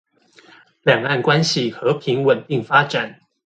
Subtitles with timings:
[0.81, 3.19] 兩岸關係和平穩定發展